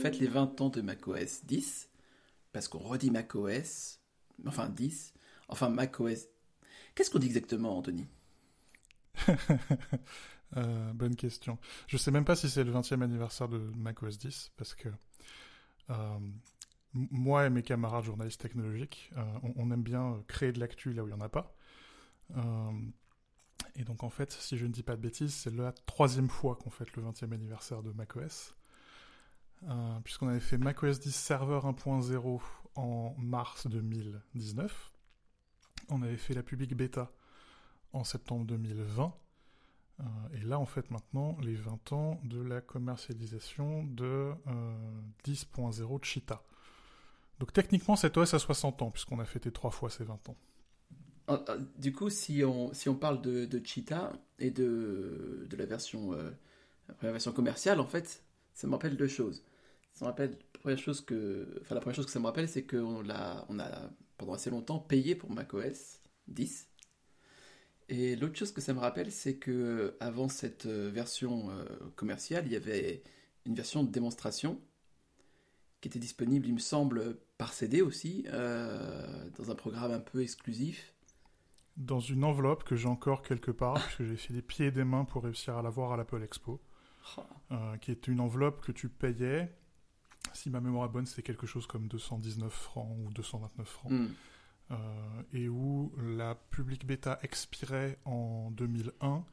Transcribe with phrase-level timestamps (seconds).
[0.00, 1.90] fête les 20 ans de macOS 10,
[2.52, 4.00] parce qu'on redit macOS,
[4.46, 5.12] enfin 10,
[5.48, 6.26] enfin macOS.
[6.94, 8.06] Qu'est-ce qu'on dit exactement, Anthony?
[10.56, 11.60] Euh, Bonne question.
[11.86, 14.88] Je sais même pas si c'est le 20e anniversaire de macOS 10, parce que
[15.90, 16.18] euh,
[16.92, 19.22] moi et mes camarades journalistes technologiques, euh,
[19.54, 21.54] on, aime bien créer de l'actu là où il n'y en a pas.
[23.76, 26.56] et donc en fait, si je ne dis pas de bêtises, c'est la troisième fois
[26.56, 28.56] qu'on fête le 20e anniversaire de macOS.
[29.68, 32.40] Euh, puisqu'on avait fait macOS 10 Server 1.0
[32.76, 34.92] en mars 2019.
[35.90, 37.10] On avait fait la public bêta
[37.92, 39.14] en septembre 2020.
[40.00, 40.04] Euh,
[40.34, 44.32] et là, en fait, maintenant, les 20 ans de la commercialisation de
[45.24, 46.42] 10.0 euh, Cheetah.
[47.38, 50.36] Donc techniquement, cet OS a 60 ans, puisqu'on a fêté trois fois ces 20 ans.
[51.78, 56.12] Du coup, si on, si on parle de, de Cheetah et de, de la, version,
[57.02, 59.44] la version commerciale, en fait, ça me rappelle deux choses.
[59.92, 62.48] Ça me rappelle, la première chose que, enfin, la première chose que ça me rappelle,
[62.48, 66.68] c'est qu'on a, on a pendant assez longtemps payé pour macOS 10.
[67.90, 71.64] Et l'autre chose que ça me rappelle, c'est que avant cette euh, version euh,
[71.96, 73.02] commerciale, il y avait
[73.46, 74.60] une version de démonstration
[75.80, 80.22] qui était disponible, il me semble, par CD aussi, euh, dans un programme un peu
[80.22, 80.94] exclusif.
[81.76, 84.70] Dans une enveloppe que j'ai encore quelque part, parce que j'ai fait des pieds et
[84.70, 86.60] des mains pour réussir à la voir à l'Apple Expo,
[87.16, 87.22] oh.
[87.80, 89.50] qui est une enveloppe que tu payais
[90.34, 93.92] si ma mémoire est bonne, c'est quelque chose comme 219 francs ou 229 francs.
[93.92, 94.08] Hmm.
[94.70, 99.24] Euh, et où la public bêta expirait en 2001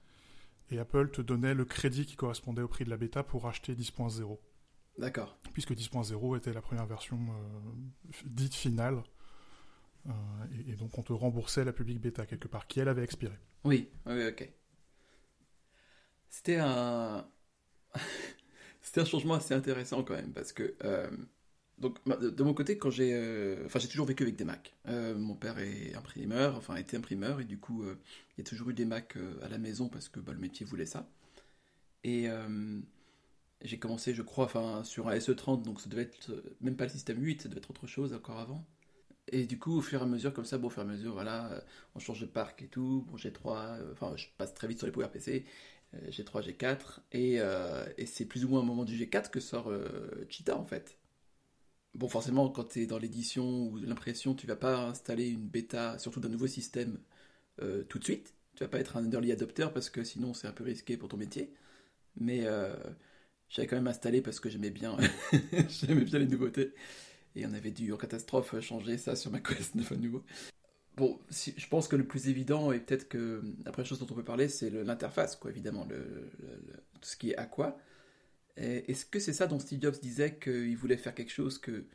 [0.71, 3.75] et Apple te donnait le crédit qui correspondait au prix de la bêta pour acheter
[3.75, 4.39] 10.0.
[4.97, 5.37] D'accord.
[5.53, 9.03] Puisque 10.0 était la première version euh, dite finale.
[10.07, 10.11] Euh,
[10.53, 13.37] et, et, donc on te remboursait la public bêta quelque part, qui elle avait expiré.
[13.63, 14.51] Oui, oui, ok.
[16.29, 17.27] C'était un...
[18.88, 21.09] C'était un changement assez intéressant quand même, parce que euh,
[21.77, 24.73] de mon côté, quand j'ai, euh, j'ai toujours vécu avec des Macs.
[24.88, 28.70] Euh, mon père est imprimeur, enfin était imprimeur, et du coup il y a toujours
[28.70, 31.09] eu des Macs à la maison parce que bah, le métier voulait ça.
[32.05, 32.30] Et
[33.61, 34.48] j'ai commencé, je crois,
[34.86, 36.31] sur un SE30, donc ça devait être
[36.61, 38.65] même pas le système 8, ça devait être autre chose encore avant.
[39.33, 41.11] Et du coup, au fur et à mesure, comme ça, au fur et à mesure,
[41.11, 41.61] voilà,
[41.93, 43.05] on change de parc et tout.
[43.09, 45.45] Bon, j'ai 3, enfin, je passe très vite sur les Power PC.
[45.95, 49.70] G3, euh, G4, euh, et, c'est plus ou moins au moment du G4 que sort
[49.70, 50.98] euh, Cheetah en fait.
[51.95, 55.98] Bon, forcément, quand tu es dans l'édition ou l'impression, tu vas pas installer une bêta,
[55.98, 56.99] surtout d'un nouveau système,
[57.89, 58.36] tout de suite.
[58.55, 61.09] Tu vas pas être un early adopter parce que sinon c'est un peu risqué pour
[61.09, 61.52] ton métier.
[62.17, 62.45] Mais
[63.49, 64.95] j'avais quand même installé parce que j'aimais bien,
[65.69, 66.73] j'aimais bien les nouveautés.
[67.36, 70.23] Et on avait dû en catastrophe changer ça sur macOS 9 à nouveau.
[70.97, 74.15] Bon, je pense que le plus évident, et peut-être que la première chose dont on
[74.15, 77.77] peut parler, c'est l'interface, quoi, évidemment, tout ce qui est quoi.
[78.58, 81.86] Est-ce que c'est ça dont Steve Jobs disait qu'il voulait faire quelque chose que,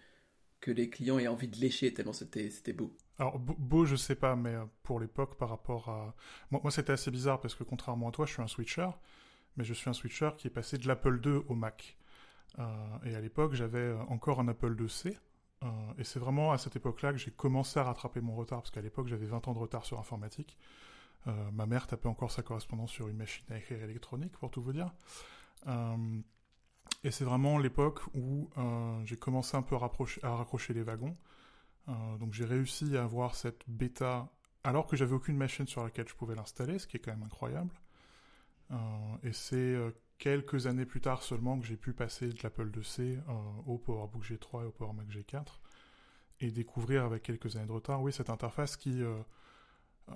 [0.61, 2.97] que les clients aient envie de lécher tellement c'était beau?
[3.19, 6.15] Alors, beau, je sais pas, mais euh, pour l'époque, par rapport à.
[6.51, 8.89] Moi, c'était assez bizarre parce que contrairement à toi, je suis un switcher,
[9.57, 11.97] mais je suis un switcher qui est passé de l'Apple II au Mac.
[12.59, 12.65] Euh,
[13.05, 15.19] et à l'époque, j'avais euh, encore un Apple IIc,
[15.99, 18.81] et c'est vraiment à cette époque-là que j'ai commencé à rattraper mon retard, parce qu'à
[18.81, 20.57] l'époque j'avais 20 ans de retard sur informatique.
[21.29, 24.63] Euh, ma mère tapait encore sa correspondance sur une machine à écrire électronique, pour tout
[24.63, 24.93] vous dire.
[25.69, 26.21] Euh,
[27.05, 28.49] et c'est vraiment l'époque où
[29.05, 29.91] j'ai commencé un peu à,
[30.23, 31.17] à raccrocher les wagons.
[31.87, 34.29] donc j'ai réussi à avoir cette bêta
[34.63, 37.25] alors que j'avais aucune machine sur laquelle je pouvais l'installer, ce qui est quand même
[37.25, 37.75] incroyable.
[39.25, 39.77] et c'est
[40.23, 43.33] quelques années plus tard seulement que j'ai pu passer de l'Apple IIc euh,
[43.67, 45.59] au PowerBook G3 et au PowerMac G4
[46.39, 49.19] et découvrir avec quelques années de retard, oui, cette interface qui, euh,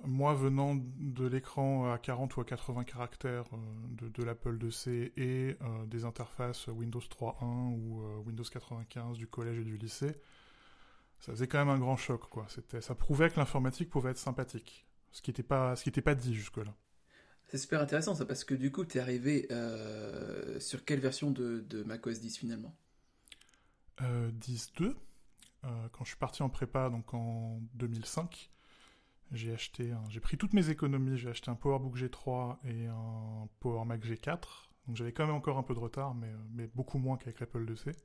[0.05, 5.57] moi venant de l'écran à 40 ou à 80 caractères euh, de, l'Apple IIc et
[5.89, 10.15] des interfaces Windows 3.1 ou Windows 95 du collège et du lycée,
[11.19, 12.47] ça faisait quand même un grand choc, quoi.
[12.79, 16.15] Ça prouvait que l'informatique pouvait être sympathique, ce qui n'était pas, ce qui n'était pas
[16.15, 16.73] dit jusque-là.
[17.49, 21.31] C'est super intéressant ça, parce que du coup, tu es arrivé euh, sur quelle version
[21.31, 22.75] de, macOS 10 finalement?
[24.03, 24.95] Euh, 10.2.
[25.65, 28.51] Euh, quand je suis parti en prépa, donc en 2005,
[29.33, 34.05] j'ai acheté, j'ai pris toutes mes économies, j'ai acheté un PowerBook G3 et un PowerMac
[34.05, 34.41] G4.
[34.87, 37.65] Donc j'avais quand même encore un peu de retard, mais, mais beaucoup moins qu'avec l'Apple
[37.69, 37.97] IIc,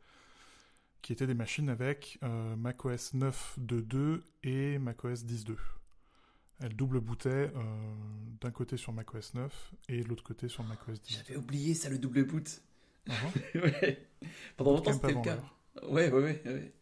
[1.01, 5.55] qui étaient des machines avec euh, macOS 9.2.2 et macOS 10.2
[6.61, 7.49] elle double bootait euh,
[8.39, 11.23] d'un côté sur macOS 9 et de l'autre côté sur macOS 10.
[11.25, 12.61] J'avais oublié ça, le double boot.
[13.55, 14.07] Ouais.
[14.57, 15.41] Pendant longtemps, c'était le cas.
[15.83, 16.73] Ouais, ouais, ouais,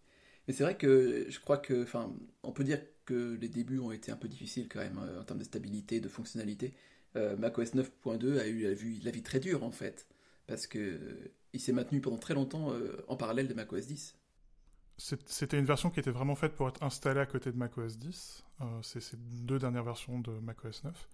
[0.48, 3.92] Mais c'est vrai que je crois que, enfin, on peut dire que les débuts ont
[3.92, 6.74] été un peu difficiles quand même euh, en termes de stabilité, de fonctionnalité.
[7.16, 10.08] Euh, macOS 9.2 a eu la vie, la vie très dure en fait,
[10.46, 12.74] parce que il s'est maintenu pendant très longtemps
[13.08, 14.19] en parallèle de macOS 10.
[15.00, 18.44] C'était une version qui était vraiment faite pour être installée à côté de macOS 10.
[18.82, 21.08] c'est ces deux dernières versions de macOS 9.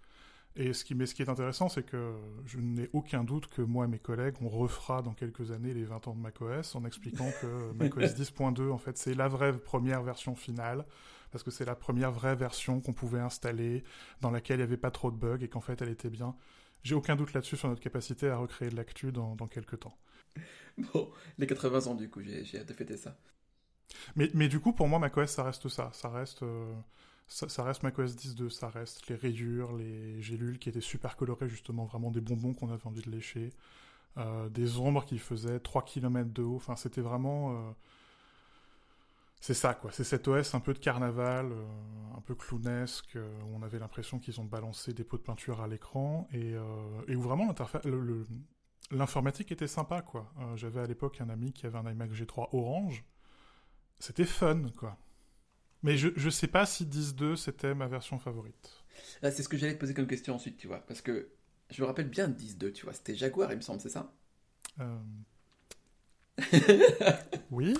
[0.58, 2.14] Et ce qui, mais ce qui est intéressant, c'est que
[2.46, 5.84] je n'ai aucun doute que moi et mes collègues, on refera dans quelques années les
[5.84, 10.02] 20 ans de macOS en expliquant que macOS 10.2, en fait, c'est la vraie première
[10.02, 10.86] version finale,
[11.30, 13.84] parce que c'est la première vraie version qu'on pouvait installer,
[14.22, 16.34] dans laquelle il n'y avait pas trop de bugs, et qu'en fait, elle était bien.
[16.82, 19.96] J'ai aucun doute là-dessus sur notre capacité à recréer de l'actu dans, dans quelques temps.
[20.92, 23.16] Bon, les 80 ans, du coup, j'ai hâte de fêter ça.
[24.16, 25.90] Mais, du coup, pour moi, macOS, ça reste ça.
[25.92, 26.42] Ça reste...
[26.42, 26.72] Euh,
[27.28, 31.48] ça, ça, reste macOS 10.2, ça reste les rayures, les gélules qui étaient super colorées,
[31.48, 33.52] justement, vraiment des bonbons qu'on avait envie de lécher,
[34.18, 37.52] euh, des ombres qui faisaient 3 km de haut, enfin c'était vraiment...
[37.52, 37.70] Euh,
[39.40, 39.92] c'est ça, quoi.
[39.92, 41.66] C'est cet OS un peu de carnaval, euh,
[42.16, 45.68] un peu clownesque, où on avait l'impression qu'ils ont balancé des pots de peinture à
[45.68, 46.54] l'écran, et,
[47.08, 47.54] et, où vraiment
[48.90, 50.32] l'informatique était sympa, quoi.
[50.56, 53.04] J'avais à l'époque un ami qui avait un iMac G3 orange.
[53.98, 54.98] C'était fun, quoi.
[55.82, 58.84] Mais je, je sais pas si 10.2 c'était ma version favorite.
[59.22, 60.80] Ah, c'est ce que j'allais te poser comme question ensuite, tu vois.
[60.86, 61.28] Parce que
[61.70, 62.92] je me rappelle bien de 10.2, tu vois.
[62.94, 64.12] C'était Jaguar, il me semble, c'est ça?
[64.80, 64.98] Euh...
[67.50, 67.74] Oui.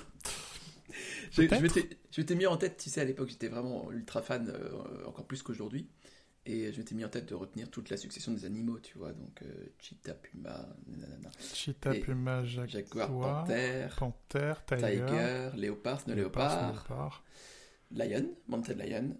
[1.31, 5.05] je, je m'étais mis en tête, tu sais, à l'époque, j'étais vraiment ultra fan, euh,
[5.05, 5.89] encore plus qu'aujourd'hui.
[6.49, 9.11] Et je m'étais mis en tête de retenir toute la succession des animaux, tu vois.
[9.11, 11.29] Donc, euh, Cheetah, Puma, nanana.
[11.53, 16.71] Cheetah, Puma, Jaguar, Jaguar Panthère, Panthère Tiger, Tiger Léopard, Snow Léopard.
[16.71, 17.23] léopard
[17.91, 19.17] Lion, Mountain Lion,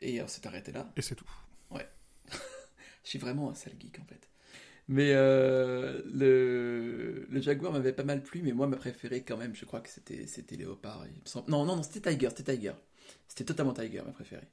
[0.00, 0.92] et on s'est arrêté là.
[0.96, 1.30] Et c'est tout.
[1.70, 1.88] Ouais.
[3.04, 4.28] Je suis vraiment un sale geek en fait.
[4.88, 9.54] Mais euh, le, le Jaguar m'avait pas mal plu, mais moi ma préférée quand même,
[9.54, 11.04] je crois que c'était c'était Léopard.
[11.46, 12.72] Non, non, non, c'était Tiger, c'était Tiger.
[13.28, 14.48] C'était totalement Tiger, ma préférée.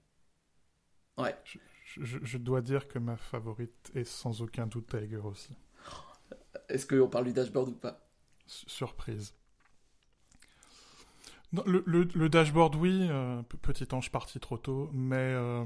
[1.18, 1.36] Ouais.
[1.44, 1.58] Je,
[2.02, 5.56] je, dois dire que ma favorite est sans aucun doute Tiger aussi.
[6.70, 8.08] Est-ce qu'on parle du dashboard ou pas?
[8.46, 9.34] Surprise
[11.66, 15.66] le, dashboard, oui, euh, petit ange parti trop tôt, mais il euh,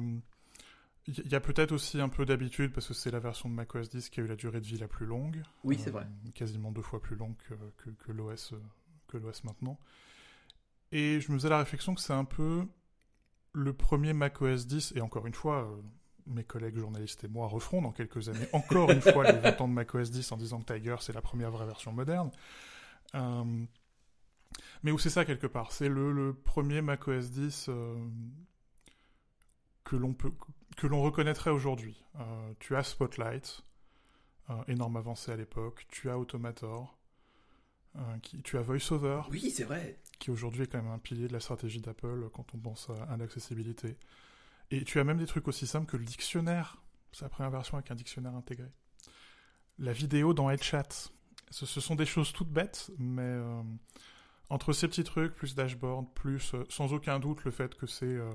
[1.08, 4.10] y a peut-être aussi un peu d'habitude parce que c'est la version de macOS 10
[4.10, 5.42] qui a eu la durée de vie la plus longue.
[5.64, 6.04] Oui, c'est vrai.
[6.04, 7.36] Euh, quasiment deux fois plus longue
[7.78, 8.54] que, que, l'OS
[9.08, 9.80] que l'OS maintenant.
[10.92, 12.66] Et je me faisais la réflexion que c'est un peu
[13.54, 15.70] le premier macOS 10, et encore une fois,
[16.28, 19.68] mes collègues journalistes et moi referont dans quelques années encore une fois les 20 ans
[19.68, 22.32] de macOS 10 en disant que Tiger c'est la première vraie version moderne.
[24.84, 25.72] Mais où c'est ça quelque part?
[25.72, 27.96] C'est le, le, premier macOS 10 euh,
[29.84, 30.32] que l'on peut
[30.78, 32.04] que l'on reconnaîtrait aujourd'hui.
[32.20, 33.62] Euh, tu as Spotlight,
[34.50, 35.86] euh, énorme avancée à l'époque.
[35.90, 36.98] Tu as Automator.
[38.24, 39.24] Qui, tu as VoiceOver.
[39.32, 40.00] Oui, c'est vrai.
[40.18, 43.18] Qui aujourd'hui est quand même un pilier de la stratégie d'Apple quand on pense à,
[43.18, 43.98] l'accessibilité.
[44.72, 46.82] Et tu as même des trucs aussi simples que le dictionnaire.
[47.12, 48.70] C'est la première version avec un dictionnaire intégré.
[49.78, 51.12] La vidéo dans HeadChat.
[51.50, 53.38] Ce, ce sont des choses toutes bêtes, mais
[54.52, 58.06] entre ces petits trucs, plus dashboard, plus euh, sans aucun doute le fait que c'est
[58.06, 58.30] euh,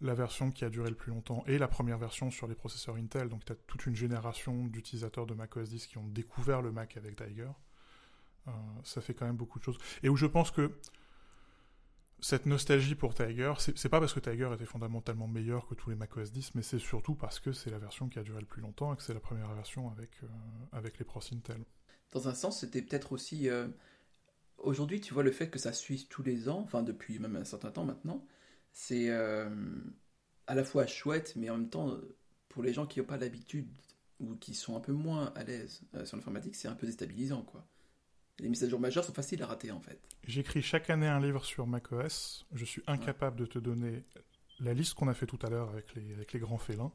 [0.00, 2.96] la version qui a duré le plus longtemps et la première version sur les processeurs
[2.96, 6.72] Intel, donc tu as toute une génération d'utilisateurs de macOS 10 qui ont découvert le
[6.72, 7.50] Mac avec Tiger.
[8.48, 8.50] Euh,
[8.82, 9.76] ça fait quand même beaucoup de choses.
[10.02, 10.72] Et où je pense que
[12.22, 15.96] cette nostalgie pour Tiger, c'est pas parce que Tiger était fondamentalement meilleur que tous les
[15.96, 18.62] macOS 10, mais c'est surtout parce que c'est la version qui a duré le plus
[18.62, 20.10] longtemps et que c'est la première version avec,
[20.72, 21.64] avec les pros Intel.
[22.12, 23.50] Dans un sens, c'était peut-être aussi
[24.62, 27.44] aujourd'hui, tu vois, le fait que ça suive tous les ans, enfin depuis même un
[27.44, 28.24] certain temps maintenant,
[28.72, 29.50] c'est euh,
[30.46, 31.98] à la fois chouette, mais en même temps,
[32.48, 33.68] pour les gens qui n'ont pas l'habitude
[34.20, 37.42] ou qui sont un peu moins à l'aise euh, sur l'informatique, c'est un peu déstabilisant,
[37.42, 37.66] quoi.
[38.38, 40.00] Les mises à jour majeures sont faciles à rater, en fait.
[40.26, 42.46] J'écris chaque année un livre sur macOS.
[42.52, 44.04] Je suis incapable de te donner
[44.60, 46.92] la liste qu'on a fait tout à l'heure avec les, avec les grands félins.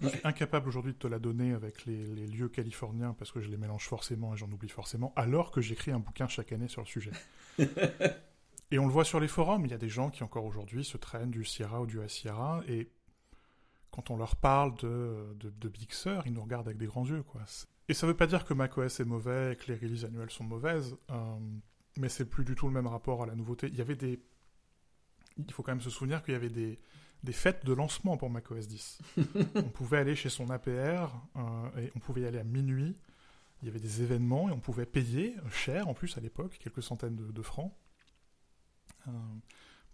[0.00, 3.48] Je suis incapable aujourd'hui de te la donner avec les, lieux californiens parce que je
[3.48, 6.82] les mélange forcément et j'en oublie forcément, alors que j'écris un bouquin chaque année sur
[6.82, 7.12] le sujet.
[7.58, 10.84] et on le voit sur les forums, il y a des gens qui encore aujourd'hui
[10.84, 12.90] se traînent du Sierra ou du Sierra et
[13.90, 17.22] quand on leur parle de, de, Big Sur, ils nous regardent avec des grands yeux.
[17.22, 17.42] Quoi.
[17.88, 20.30] Et ça ne veut pas dire que macOS est mauvais et que les releases annuelles
[20.30, 21.38] sont mauvaises, euh,
[21.96, 23.68] mais c'est plus du tout le même rapport à la nouveauté.
[23.68, 24.20] Il y avait des.
[25.38, 26.78] Il faut quand même se souvenir qu'il y avait des,
[27.22, 28.98] des fêtes de lancement pour macOS 10.
[29.56, 30.68] on pouvait aller chez son APR
[31.36, 32.96] euh, et on pouvait y aller à minuit.
[33.62, 36.82] Il y avait des événements et on pouvait payer cher en plus à l'époque, quelques
[36.82, 37.72] centaines de, francs,
[39.06, 39.10] euh,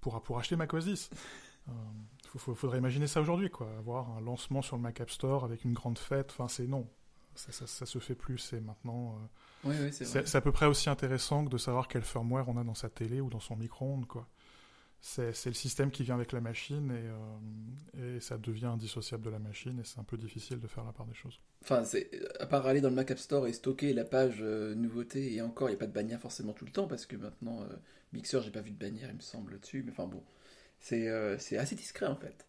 [0.01, 1.11] pour, pour acheter macOS 10.
[2.35, 3.71] Il faudrait imaginer ça aujourd'hui, quoi.
[3.79, 6.89] Avoir un lancement sur le Mac App Store avec une grande fête, enfin c'est non.
[7.39, 9.17] Ça, ça, se fait plus, c'est maintenant.
[9.93, 12.89] c'est à peu près aussi intéressant que de savoir quel firmware on a dans sa
[12.89, 14.29] télé ou dans son micro-ondes, quoi.
[15.01, 19.31] c'est le système qui vient avec la machine et, euh, et, ça devient indissociable de
[19.31, 21.41] la machine et c'est un peu difficile de faire la part des choses.
[21.63, 21.85] Enfin,
[22.41, 25.41] à part aller dans le Mac App Store et stocker la page euh, nouveauté et
[25.41, 27.67] encore, il n'y a pas de bannière forcément tout le temps parce que maintenant, euh,
[28.13, 30.25] Mixer, j'ai pas vu de bannière, il me semble, dessus, mais enfin bon,
[30.81, 31.09] c'est
[31.57, 32.49] assez discret en fait.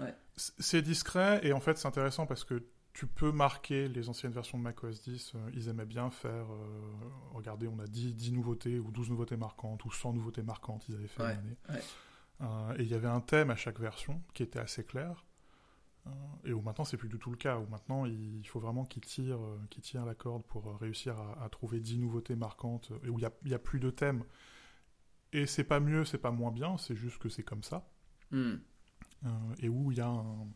[0.00, 0.14] Ouais.
[0.36, 2.62] C'est discret et en fait, c'est intéressant parce que
[2.96, 5.32] tu peux marquer les anciennes versions de macOS 10.
[5.34, 6.50] Euh, ils aimaient bien faire.
[6.50, 6.90] Euh,
[7.34, 10.88] regardez, on a 10, 10, nouveautés ou 12 nouveautés marquantes ou 100 nouveautés marquantes.
[10.88, 11.56] Ils avaient fait une année.
[12.40, 15.26] Euh, et il y avait un thème à chaque version qui était assez clair.
[16.46, 17.58] et où maintenant, c'est plus du tout le cas.
[17.58, 21.80] Où maintenant, il faut vraiment qu'ils tirent, qu tire la corde pour réussir à, trouver
[21.80, 22.92] 10 nouveautés marquantes.
[23.04, 24.24] Et où il n'y a, a, plus de thème.
[25.34, 26.78] Et c'est pas mieux, c'est pas moins bien.
[26.78, 27.86] C'est juste que c'est comme ça.
[28.30, 28.56] Hmm.
[29.60, 30.48] et où il y a un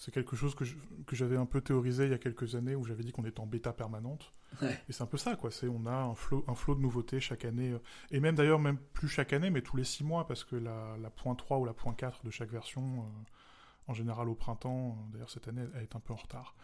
[0.00, 0.64] c'est quelque chose que,
[1.12, 3.46] j'avais un peu théorisé il y a quelques années où j'avais dit qu'on était en
[3.46, 4.32] bêta permanente.
[4.62, 5.50] Et c'est un peu ça, quoi.
[5.50, 7.78] C'est on a un flot, un flot de nouveautés chaque année, euh,
[8.10, 10.96] et même d'ailleurs même plus chaque année, mais tous les six mois, parce que la,
[11.02, 14.96] la point 3 ou la point 4 de chaque version, euh, en général au printemps,
[14.96, 16.54] euh, d'ailleurs cette année elle est un peu en retard.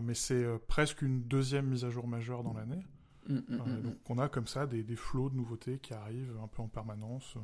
[0.00, 2.86] mais c'est presque une deuxième mise à jour majeure dans l'année.
[3.28, 6.38] Mmh, mmh, mmh, donc on a comme ça des, des, flots de nouveautés qui arrivent
[6.40, 7.36] un peu en permanence.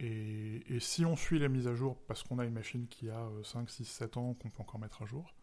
[0.00, 3.28] Et, si on suit les mises à jour, parce qu'on a une machine qui a
[3.42, 5.34] 5, 6, 7 ans qu'on peut encore mettre à jour,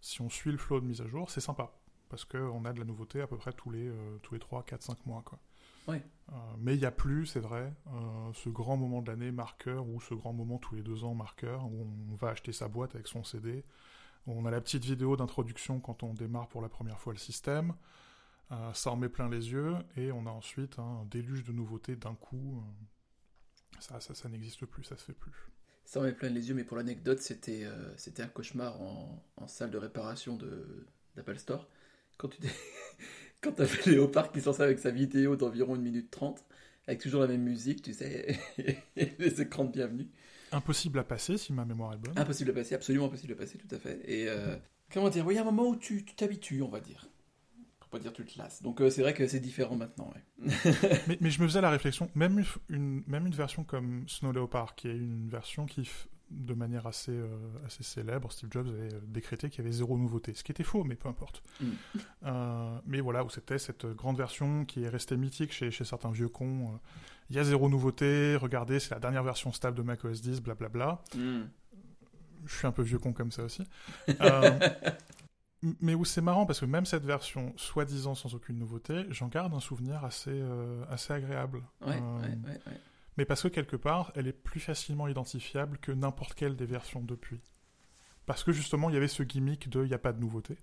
[0.00, 1.72] si on suit le flow de mise à jour, c'est sympa.
[2.08, 4.64] Parce qu'on a de la nouveauté à peu près tous les, euh, tous les 3,
[4.64, 5.22] 4, 5 mois.
[5.24, 5.38] Quoi.
[5.86, 6.02] Ouais.
[6.32, 9.86] Euh, mais il n'y a plus, c'est vrai, euh, ce grand moment de l'année marqueur,
[9.88, 12.94] ou ce grand moment tous les deux ans marqueur, où on va acheter sa boîte
[12.96, 13.64] avec son CD,
[14.26, 17.18] où on a la petite vidéo d'introduction quand on démarre pour la première fois le
[17.18, 17.74] système,
[18.74, 22.16] ça en met plein les yeux, et on a ensuite un déluge de nouveautés d'un
[22.16, 22.60] coup
[23.80, 25.32] ça, ça, ça n'existe plus, ça se fait plus.
[25.84, 29.24] Ça en met plein les yeux, mais pour l'anecdote, c'était euh, c'était un cauchemar en,
[29.36, 30.38] en, salle de réparation
[31.16, 31.68] d'Apple Store.
[32.16, 32.38] Quand tu
[33.40, 36.44] quand avais Léopard qui sortait avec sa vidéo d'environ 1 minute 30,
[36.86, 38.38] avec toujours la même musique, tu sais,
[38.96, 40.08] les écrans de bienvenue.
[40.52, 42.18] Impossible à passer si ma mémoire est bonne.
[42.18, 44.00] Impossible à passer, absolument impossible à passer, tout à fait.
[44.04, 44.56] Et euh,
[44.92, 47.08] comment dire, il y a un moment où tu t'habitues, on va dire
[47.90, 48.62] pas dire tu te lasses.
[48.62, 50.12] Donc euh, c'est vrai que c'est différent maintenant.
[51.08, 54.74] mais, mais, je me faisais la réflexion, même une, même une version comme Snow Leopard,
[54.74, 55.88] qui est une version qui,
[56.30, 57.28] de manière assez, euh,
[57.66, 60.34] assez célèbre, Steve Jobs avait euh, décrété qu'il y avait zéro nouveauté.
[60.34, 61.42] Ce qui était faux, mais peu importe.
[61.60, 62.80] Mm.
[62.86, 66.28] mais voilà, où c'était cette grande version qui est restée mythique chez, chez certains vieux
[66.28, 66.78] cons.
[67.28, 71.02] Il y a zéro nouveauté, regardez, c'est la dernière version stable de macOS 10, blablabla.
[71.14, 71.42] Mm.
[72.46, 73.64] Je suis un peu vieux con comme ça aussi.
[75.80, 79.52] mais où c'est marrant parce que même cette version, soi-disant sans aucune nouveauté, j'en garde
[79.52, 81.62] un souvenir assez, euh, assez agréable.
[81.86, 82.28] Ouais, euh, ouais,
[82.66, 82.80] ouais,
[83.16, 87.02] mais parce que quelque part, elle est plus facilement identifiable que n'importe quelle des versions
[87.02, 87.40] depuis.
[88.24, 90.56] Parce que justement, il y avait ce gimmick de il n'y a pas de nouveauté.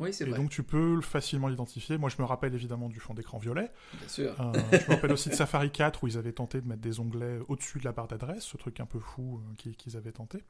[0.00, 1.96] Oui, c'est Et donc tu peux facilement l'identifier.
[1.96, 3.70] Moi, je me rappelle évidemment du fond d'écran violet.
[3.94, 4.40] Bien sûr.
[4.40, 6.98] Euh, je me rappelle aussi de Safari 4 où ils avaient tenté de mettre des
[6.98, 10.42] onglets au-dessus de la barre d'adresse, ce truc un peu fou qu'ils avaient tenté.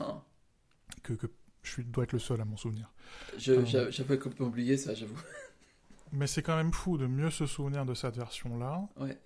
[0.00, 0.22] Ah.
[1.02, 1.26] Que, que
[1.62, 2.92] je dois être le seul à m'en souvenir.
[3.38, 5.20] J'avais complètement oublié ça, j'avoue.
[6.12, 8.88] Mais c'est quand même fou de mieux se souvenir de cette version-là.
[8.96, 9.18] Ouais.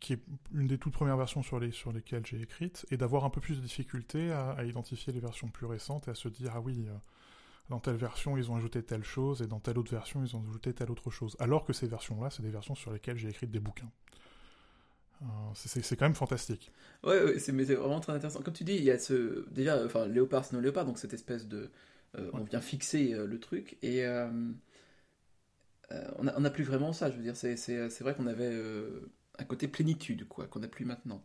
[0.00, 3.24] Qui est une des toutes premières versions sur, les, sur lesquelles j'ai écrite, et d'avoir
[3.24, 6.52] un peu plus de difficulté à, identifier les versions plus récentes et à se dire
[6.54, 6.92] ah oui, euh,
[7.70, 10.42] dans telle version ils ont ajouté telle chose, et dans telle autre version ils ont
[10.48, 11.36] ajouté telle autre chose.
[11.38, 13.90] Alors que ces versions-là, c'est des versions sur lesquelles j'ai écrit des bouquins.
[15.24, 16.70] Euh, c'est quand même fantastique.
[17.02, 18.42] Ouais, ouais c'est vraiment très intéressant.
[18.42, 21.46] Comme tu dis, il y a ce déjà, enfin, léopard, sinon léopard, donc cette espèce
[21.46, 21.70] de,
[22.18, 24.04] euh, on vient fixer euh, le truc et
[26.18, 27.10] on n'a plus vraiment ça.
[27.10, 28.52] Je veux dire, c'est vrai qu'on avait
[29.38, 31.22] un côté plénitude, quoi, qu'on n'a plus maintenant,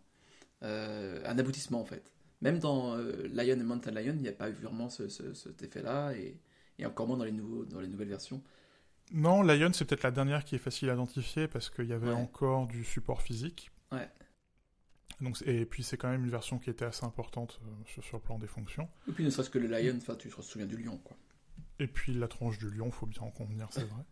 [0.61, 2.13] un aboutissement en fait.
[2.41, 6.13] Même dans Lion et Mountain Lion, il n'y a pas eu vraiment ce, cet effet-là
[6.13, 6.39] et,
[6.77, 8.41] et, encore moins dans les nouveaux, dans les nouvelles versions.
[9.11, 12.11] Non, Lion, c'est peut-être la dernière qui est facile à identifier parce qu'il y avait
[12.11, 13.71] encore du support physique.
[13.91, 14.09] Ouais.
[15.21, 18.23] Donc, et puis c'est quand même une version qui était assez importante euh, sur, le
[18.23, 18.89] plan des fonctions.
[19.07, 21.17] Et puis ne serait-ce que le lion, enfin tu te souviens du lion quoi.
[21.79, 24.03] Et puis la tranche du lion, faut bien en convenir, c'est vrai.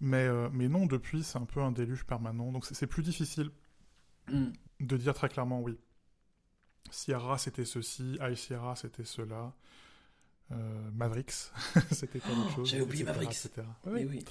[0.00, 3.50] Mais, euh, mais non, depuis c'est un peu un déluge permanent, donc c'est plus difficile
[4.28, 4.46] mm.
[4.80, 5.78] de dire très clairement oui.
[6.90, 9.54] Sierra c'était ceci, High Sierra c'était cela,
[10.50, 11.52] euh, Mavericks
[11.92, 12.70] c'était autre oh, chose.
[12.70, 13.48] J'avais oublié Mavericks.
[13.86, 14.24] Oui, oui.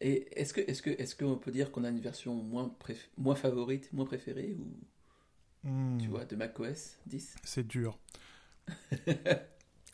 [0.00, 2.74] Et est-ce que est-ce que est-ce qu'on peut dire qu'on a une version moins
[3.16, 5.98] moins favorite, moins préférée ou hmm.
[5.98, 7.98] tu vois de macOS 10 C'est dur.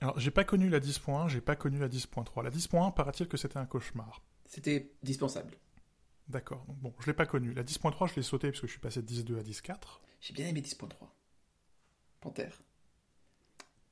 [0.01, 2.43] Alors, j'ai pas connu la 10.1, j'ai pas connu la 10.3.
[2.43, 4.21] La 10.1, paraît-il que c'était un cauchemar.
[4.45, 5.57] C'était dispensable.
[6.29, 6.67] D'accord.
[6.69, 7.55] Bon, je l'ai pas connu.
[7.55, 9.77] La 10.3, je l'ai sauté parce que je suis passé de 10.2 à 10.4.
[10.21, 10.89] J'ai bien aimé 10.3.
[12.21, 12.61] Panthère.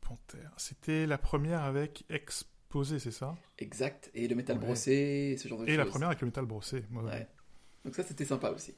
[0.00, 0.52] Panthère.
[0.56, 3.36] C'était la première avec Exp posé, c'est ça?
[3.58, 4.10] Exact.
[4.14, 5.74] Et le métal brossé, ce genre de choses.
[5.74, 6.84] Et la première avec le métal brossé.
[6.92, 7.28] Ouais.
[7.84, 8.74] Donc ça, c'était sympa aussi.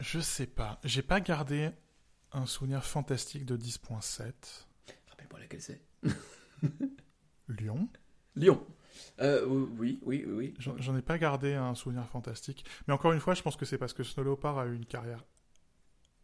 [0.00, 0.80] Je sais pas.
[0.84, 1.70] J'ai pas gardé
[2.32, 4.32] un souvenir fantastique de 10.7.
[5.10, 5.80] Rappelle-moi laquelle c'est.
[7.48, 7.88] Lyon.
[8.36, 8.66] Lyon.
[9.20, 10.54] Euh, oui, oui, oui, oui.
[10.58, 12.64] J'en ai pas gardé un souvenir fantastique.
[12.86, 14.86] Mais encore une fois, je pense que c'est parce que Snow Leopard a eu une
[14.86, 15.24] carrière.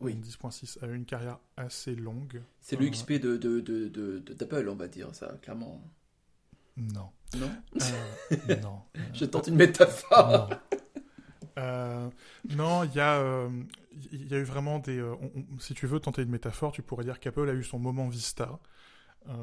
[0.00, 0.14] Oui.
[0.14, 2.42] 10.6 a eu une carrière assez longue.
[2.60, 5.82] C'est Euh, l'UXP de, de, de, de- de- d'Apple, on va dire, ça, clairement.
[6.78, 7.10] Non.
[7.38, 8.80] Non Euh, non.
[9.12, 10.48] Je tente une métaphore.
[10.48, 10.56] Non.
[11.58, 12.08] Euh,
[12.44, 13.50] il y a, euh,
[14.12, 14.98] y a eu vraiment des.
[14.98, 17.64] euh, on- on- si tu veux tenter une métaphore, tu pourrais dire qu'Apple a eu
[17.64, 18.58] son moment Vista.
[19.28, 19.34] euh,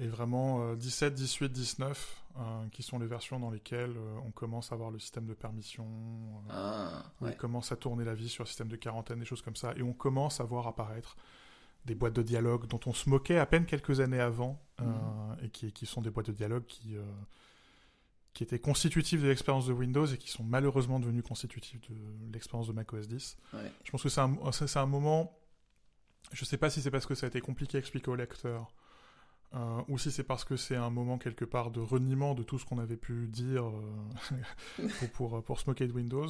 [0.00, 2.40] et vraiment euh, 17, 18, 19, euh,
[2.72, 5.84] qui sont les versions dans lesquelles euh, on commence à avoir le système de permission,
[6.48, 7.32] euh, Ah, ouais.
[7.34, 9.74] on commence à tourner la vie sur le système de quarantaine, des choses comme ça,
[9.76, 11.16] et on commence à voir apparaître
[11.88, 15.44] des boîtes de dialogue dont on se moquait à peine quelques années avant, euh, Mhm.
[15.44, 17.02] et qui, qui sont des boîtes de dialogue qui, euh,
[18.34, 22.68] qui étaient constitutives de l'expérience de Windows et qui sont malheureusement devenues constitutives de l'expérience
[22.68, 23.36] de macOS 10.
[23.54, 23.72] Ouais.
[23.84, 24.36] Je pense que c'est un,
[24.82, 25.36] un moment,
[26.32, 28.70] je sais pas si c'est parce que ça a été compliqué à expliquer au lecteur,
[29.54, 32.58] euh, ou si c'est parce que c'est un moment quelque part de reniement de tout
[32.58, 34.42] ce qu'on avait pu dire euh,
[34.98, 36.26] pour, pour, pour se moquer de Windows,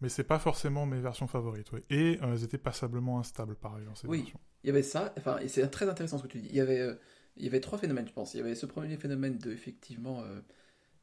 [0.00, 1.72] mais c'est pas forcément mes versions favorites.
[1.72, 1.84] ouais.
[1.90, 4.18] Et euh, elles étaient passablement instables par ailleurs, ces Oui.
[4.18, 4.40] versions.
[4.62, 6.48] Il y avait ça, enfin, et c'est très intéressant ce que tu dis.
[6.50, 6.94] Il y avait, euh,
[7.36, 8.34] il y avait trois phénomènes, je pense.
[8.34, 10.40] Il y avait ce premier phénomène de, effectivement, euh,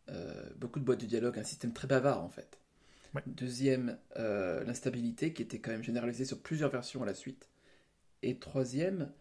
[0.10, 2.60] euh, beaucoup de boîtes de dialogue, un système très bavard, en fait.
[3.16, 3.24] Ouais.
[3.28, 7.50] Deuxième, euh, l'instabilité, qui était quand même généralisée sur plusieurs versions à la suite.
[8.24, 9.12] Et troisième,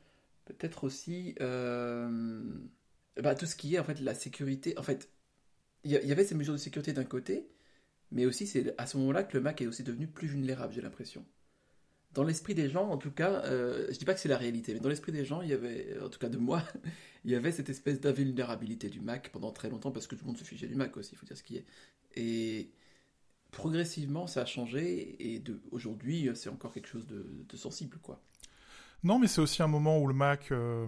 [0.47, 2.43] peut-être aussi, euh,
[3.23, 4.79] bah, tout ce qui est, en fait, la sécurité.
[4.79, 5.11] En fait,
[5.85, 7.49] il y, avait ces mesures de sécurité d'un côté,
[8.11, 10.81] mais aussi c'est à ce moment-là que le Mac est aussi devenu plus vulnérable, j'ai
[10.83, 11.25] l'impression
[12.17, 14.73] dans l'esprit des gens, en tout cas, euh, je dis pas que c'est la réalité,
[14.73, 16.63] mais dans l'esprit des gens, il y avait, en tout cas de moi,
[17.27, 20.29] il y avait cette espèce d'invulnérabilité du Mac pendant très longtemps parce que tout le
[20.29, 21.67] monde se fichait du Mac aussi, il faut dire ce qui est.
[22.15, 22.71] Et
[23.51, 28.23] progressivement, ça a changé et aujourd'hui, c'est encore quelque chose de, de sensible, quoi.
[29.05, 30.87] Non, mais c'est aussi un moment où le Mac, euh,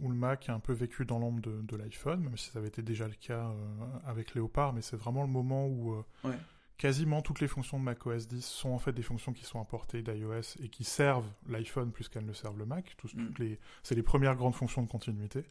[0.00, 2.58] où le Mac a un peu vécu dans l'ombre de, de l'iPhone, même si ça
[2.58, 6.02] avait été déjà le cas euh, avec Léopard, mais c'est vraiment le moment où euh,
[6.24, 6.36] Ouais.
[6.78, 10.02] quasiment toutes les fonctions de macOS 10 sont en fait des fonctions qui sont importées
[10.02, 12.94] d'iOS et qui servent l'iPhone plus qu'elles ne servent le Mac.
[13.04, 13.18] Mm.
[13.18, 15.44] toutes les, c'est les premières grandes fonctions de continuité.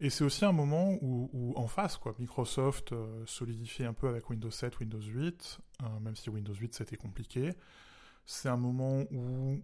[0.00, 4.28] Et c'est aussi un moment où, où, en face, quoi, Microsoft solidifie un peu avec
[4.28, 7.54] Windows 7, Windows 8, euh, même si Windows 8 c'était compliqué.
[8.26, 9.58] C'est un moment où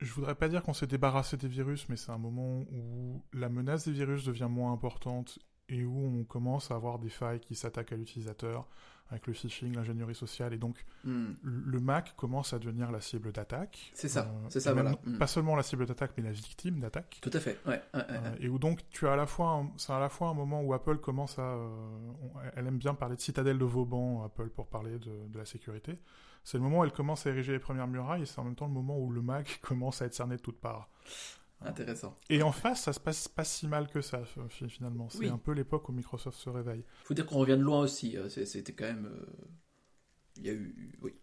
[0.00, 3.48] je voudrais pas dire qu'on s'est débarrassé des virus, mais c'est un moment où la
[3.48, 7.54] menace des virus devient moins importante et où on commence à avoir des failles qui
[7.54, 8.66] s'attaquent à l'utilisateur
[9.10, 11.32] avec le phishing, l'ingénierie sociale, et donc Hmm.
[11.42, 13.90] le Mac commence à devenir la cible d'attaque.
[13.94, 14.92] C'est ça, Euh, c'est ça, voilà.
[15.04, 15.18] Mm.
[15.18, 17.18] Pas seulement la cible d'attaque, mais la victime d'attaque.
[17.22, 17.82] Tout à fait, ouais.
[17.94, 20.62] Euh, et où donc tu as à la fois, c'est à la fois un moment
[20.62, 21.68] où Apple commence à, euh,
[22.22, 25.44] on- elle aime bien parler de citadelle de Vauban, Apple pour parler de, de la
[25.44, 25.98] sécurité.
[26.44, 28.54] C'est le moment où elle commence à ériger les premières murailles, et c'est en même
[28.54, 30.88] temps le moment où le Mac commence à être cerné de toutes parts.
[31.60, 32.16] Intéressant.
[32.28, 35.08] Et en face, ça se passe pas si mal que ça fi- finalement.
[35.08, 35.28] C'est Oui.
[35.28, 36.84] un peu l'époque où Microsoft se réveille.
[37.04, 38.18] Faut dire qu'on revient de loin aussi.
[38.18, 39.06] euh, c'est- C'était quand même.
[39.06, 39.26] euh,
[40.36, 40.92] Il y a eu.
[41.00, 41.14] Oui.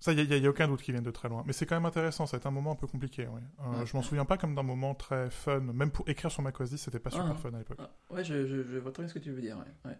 [0.00, 1.42] Ça, il n'y a, aucun doute qu'ils viennent de très loin.
[1.46, 3.26] Mais c'est quand même intéressant, été un moment un peu compliqué.
[3.28, 3.40] ouais.
[3.60, 3.86] Euh, Ouais.
[3.86, 5.60] Je m'en souviens pas comme d'un moment très fun.
[5.60, 7.34] Même pour écrire sur macOS 10, c'était pas super Ah.
[7.34, 7.78] fun à l'époque.
[7.80, 9.58] Ah, ouais, je, je, je vois très bien ce que tu veux dire.
[9.84, 9.96] Ouais.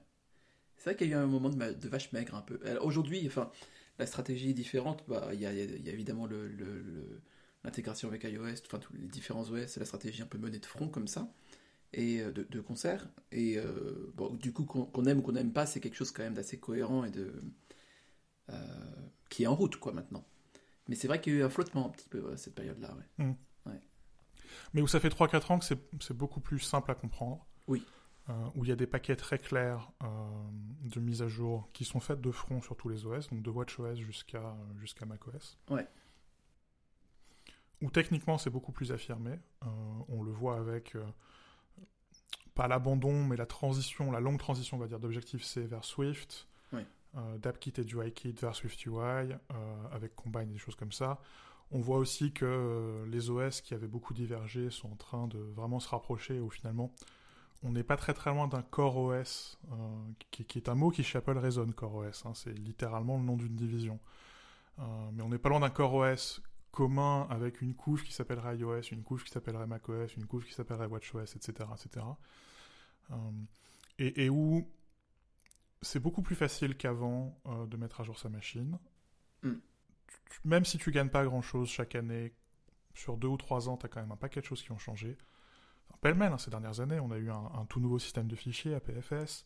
[0.77, 2.59] C'est vrai qu'il y a eu un moment de, ma- de vache maigre un peu.
[2.67, 3.51] Alors, Aujourd'hui, enfin,
[3.99, 5.05] la stratégie est différente.
[5.09, 7.23] Bah, il y, a, il y y a évidemment le, le- le-
[7.65, 10.67] l'intégration avec iOS, enfin tous les différents OS, c'est la stratégie un peu menée de
[10.67, 11.33] front comme ça,
[11.93, 13.09] et euh, de, de concert.
[13.33, 16.13] Et euh, bon, du coup, qu'on qu'on aime ou qu'on n'aime pas, c'est quelque chose
[16.13, 17.33] quand même d'assez cohérent et de
[18.51, 20.25] euh, qui est en route quoi maintenant.
[20.89, 22.97] Mais c'est vrai qu'il y a eu un flottement un petit peu à cette période-là.
[23.19, 23.81] Ouais.
[24.75, 27.47] Mais où ça fait 3-4 ans que c'est c'est beaucoup plus simple à comprendre.
[27.67, 27.83] Oui.
[28.29, 30.07] Euh, où il y a des paquets très clairs euh,
[30.83, 33.51] de mise à jour qui sont faites de front sur tous les OS, donc de
[33.51, 35.57] WatchOS jusqu'à jusqu'à macOS.
[35.71, 35.87] Ouais.
[37.83, 39.39] Où techniquement c'est beaucoup plus affirmé.
[39.63, 39.69] Euh,
[40.09, 40.97] on le voit avec,
[42.57, 46.49] pas l'abandon, mais la transition, la longue transition, on va dire, d'Objective-C vers Swift.
[46.73, 46.87] Ouais.
[47.39, 49.37] D'AppKit et du iKit vers SwiftUI,
[49.93, 51.21] avec Combine et des choses comme ça.
[51.71, 55.79] On voit aussi que les OS qui avaient beaucoup divergé sont en train de vraiment
[55.79, 56.93] se rapprocher, où finalement,
[57.63, 59.75] on n'est pas très très loin d'un Core OS, euh,
[60.31, 62.27] qui, qui est un mot qui chez Apple résonne, Core OS.
[62.27, 63.99] hein, c'est littéralement le nom d'une division.
[64.79, 68.59] Euh, mais on n'est pas loin d'un Core OS commun avec une couche qui s'appellerait
[68.59, 71.71] iOS, une couche qui s'appellerait macOS, une couche qui s'appellerait WatchOS, etc.
[71.73, 72.05] etc.
[73.11, 73.15] Euh,
[73.99, 74.71] et, et où
[75.81, 78.79] c'est beaucoup plus facile qu'avant de mettre à jour sa machine.
[79.43, 79.55] Mm.
[80.45, 82.35] Même si tu gagnes pas grand chose chaque année,
[82.97, 84.79] sur deux ou trois ans, tu as quand même un paquet de choses qui ont
[84.79, 85.17] changé.
[86.01, 88.75] Pêle-mêle, hein, ces dernières années, on a eu un, un tout nouveau système de fichiers,
[88.75, 89.45] APFS.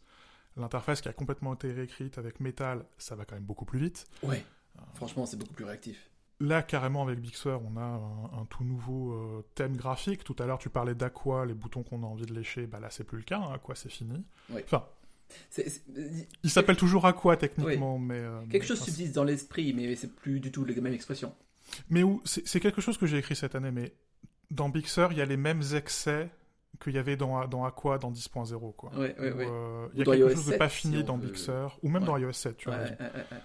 [0.56, 4.06] L'interface qui a complètement été réécrite avec Metal, ça va quand même beaucoup plus vite.
[4.22, 4.44] Ouais.
[4.94, 6.10] Franchement, c'est beaucoup plus réactif.
[6.40, 10.24] là, carrément, avec Big Sur, on a un, un tout nouveau euh, thème graphique.
[10.24, 12.66] Tout à l'heure, tu parlais d'Aqua, les boutons qu'on a envie de lécher.
[12.66, 13.38] Bah là, c'est plus le cas.
[13.38, 14.24] Hein, Aqua, c'est fini.
[14.50, 14.60] Oui.
[14.64, 14.84] Enfin,
[15.50, 15.82] c'est-
[16.42, 18.14] il s'appelle toujours Aqua, techniquement, mais...
[18.18, 21.32] euh, Quelque mais- chose subsiste dans l'esprit, mais c'est plus du tout la même expression.
[21.90, 23.94] Mais où c'est quelque chose que j'ai écrit cette année, mais
[24.50, 26.28] dans Big Sur, il y a les mêmes excès
[26.82, 28.74] qu'il y avait dans, dans Aqua dans 10.0.
[28.74, 28.90] quoi.
[28.94, 29.46] Ouais, ouais, Où, ouais.
[29.48, 31.26] euh, Ou Il y a quelque chose de 7, pas fini dans veut.
[31.28, 32.94] Big Sur, ou même dans iOS 7, tu Ouais, as raison.
[33.00, 33.38] ouais, ouais, ouais.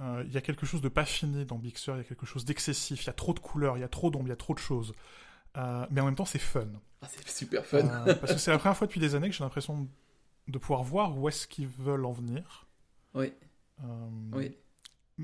[0.00, 2.04] Euh, Il y a quelque chose de pas fini dans Big Sur, il y a
[2.04, 4.30] quelque chose d'excessif, il y a trop de couleurs, il y a trop d'ombre, il
[4.30, 4.94] y a trop de choses.
[5.56, 6.66] Euh, mais en même temps, c'est fun.
[7.02, 7.78] Ah, c'est super fun.
[7.78, 9.88] Euh, parce que c'est la première fois depuis des années que j'ai l'impression
[10.46, 12.66] de pouvoir voir où est-ce qu'ils veulent en venir.
[13.14, 13.32] Oui,
[13.82, 14.56] Euh, oui.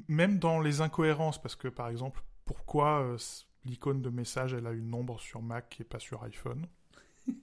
[0.09, 3.17] Même dans les incohérences, parce que par exemple, pourquoi
[3.65, 6.67] l'icône de message elle a une ombre sur Mac et pas sur iPhone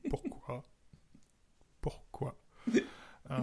[0.10, 0.66] Pourquoi?
[1.82, 2.38] Pourquoi?
[3.30, 3.40] Euh,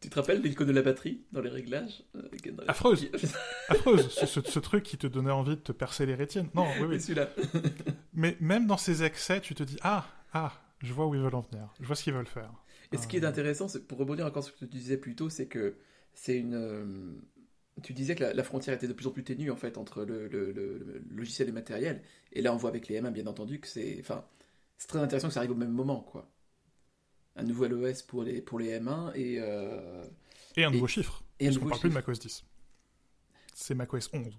[0.00, 2.22] Tu te rappelles l'icône de la batterie dans les réglages euh,
[2.52, 3.08] dans les- Affreuse.
[3.68, 6.48] Affreuse, ce, ce- ce truc qui te donnait envie de te percer les rétines.
[6.54, 7.28] Non, oui, Oui, celui-là.
[8.14, 11.34] Mais même dans ces excès, tu te dis ah ah, je vois où ils veulent
[11.36, 12.50] en venir, je vois ce qu'ils veulent faire.
[12.90, 14.96] Et ce qui est Euh, intéressant, c'est pour rebondir encore sur ce que tu disais
[14.96, 15.76] plus tôt, c'est que
[16.14, 17.20] c'est une.
[17.82, 20.04] Tu disais que la, la frontière était de plus en plus ténue en fait entre
[20.04, 22.02] le, le- le- le logiciel et le matériel.
[22.32, 23.96] Et là, on voit avec les M1 bien entendu que c'est.
[24.00, 24.24] Enfin,
[24.78, 26.28] c'est très intéressant que ça arrive au même moment, quoi.
[27.36, 30.04] Un nouvel OS pour les pour les M1 et euh,
[30.56, 31.22] Et un Et- nouveau chiffre.
[31.40, 32.08] et un Parce nouveau parle plus de chiffre.
[32.08, 32.44] macOS 10.
[33.54, 34.38] C'est macOS 11.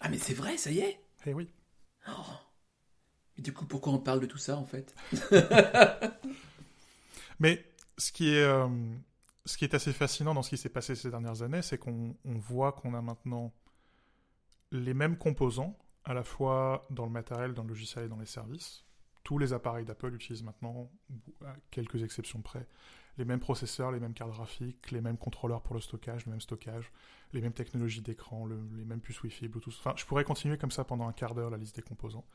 [0.00, 1.00] ah mais c'est vrai, ça y est.
[1.24, 1.48] Eh oui.
[2.08, 2.12] Oh.
[3.38, 4.94] Et du coup, pourquoi on parle de tout ça en fait?
[7.38, 7.64] Mais
[7.98, 8.66] ce qui est, euh,
[9.46, 12.14] ce qui est assez fascinant dans ce qui s'est passé ces dernières années, c'est qu'on
[12.24, 13.52] on voit qu'on a maintenant
[14.72, 18.26] les mêmes composants, à la fois dans le matériel, dans le logiciel et dans les
[18.26, 18.84] services.
[19.24, 20.90] Tous les appareils d'Apple utilisent maintenant,
[21.44, 22.66] à quelques exceptions près,
[23.18, 26.40] les mêmes processeurs, les mêmes cartes graphiques, les mêmes contrôleurs pour le stockage, le même
[26.40, 26.92] stockage,
[27.32, 29.50] les mêmes technologies d'écran, le- les mêmes puces Wi-Fi,
[29.96, 32.26] je pourrais continuer comme ça pendant un quart d'heure la liste des composants.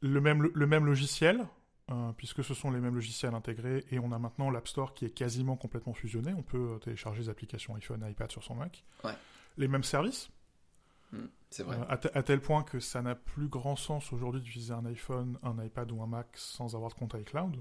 [0.00, 1.46] Le même logiciel,
[1.90, 5.04] euh, puisque ce sont les mêmes logiciels intégrés et on a maintenant l'App Store qui
[5.06, 6.34] est quasiment complètement fusionné.
[6.34, 8.84] On peut euh, télécharger des applications iPhone et iPad sur son Mac.
[9.04, 9.14] Ouais.
[9.56, 10.30] Les mêmes services,
[11.10, 11.76] Hmm, C'est vrai.
[11.78, 14.84] euh, à, te- à tel point que ça n'a plus grand sens aujourd'hui d'utiliser un
[14.84, 17.56] iPhone, un iPad ou un Mac sans avoir de compte iCloud.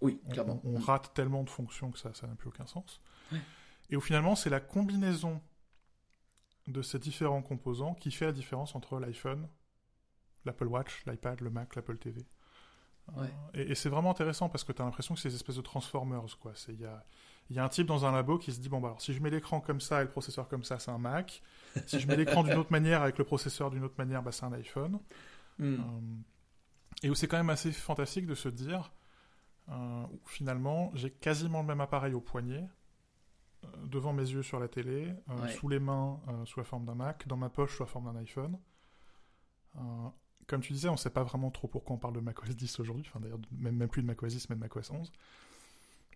[0.00, 0.60] oui, clairement.
[0.64, 3.00] on- on rate tellement de fonctions que ça ça n'a plus aucun sens.
[3.30, 3.38] Ouais.
[3.90, 5.40] Et au finalement, c'est la combinaison
[6.66, 9.48] de ces différents composants qui fait la différence entre l'iPhone,
[10.44, 12.26] l'Apple Watch, l'iPad, le Mac, l'Apple TV.
[13.16, 13.30] Euh, Ouais.
[13.54, 15.62] et et c'est vraiment intéressant parce que tu as l'impression que c'est des espèces de
[15.62, 16.38] transformers.
[16.40, 16.52] quoi.
[16.68, 17.04] Il y a,
[17.50, 19.14] il y a un type dans un labo qui se dit bon, bah, alors, si
[19.14, 21.42] je mets l'écran comme ça et le processeur comme ça, c'est un Mac.
[21.86, 24.44] Si je mets l'écran d'une autre manière avec le processeur d'une autre manière, bah, c'est
[24.44, 25.00] un iPhone.
[25.58, 25.74] Hmm.
[25.74, 25.78] Euh,
[27.02, 28.92] et où c'est quand même assez fantastique de se dire,
[29.70, 32.64] euh, finalement, j'ai quasiment le même appareil au poignet,
[33.64, 35.48] euh, devant mes yeux sur la télé, Ouais.
[35.52, 38.18] sous les mains sous la forme d'un Mac, dans ma poche sous la forme d'un
[38.20, 38.58] iPhone.
[40.48, 42.80] Comme tu disais, on ne sait pas vraiment trop pourquoi on parle de macOS 10
[42.80, 45.12] aujourd'hui, enfin d'ailleurs même, même plus de macOS 10 mais de macOS 11.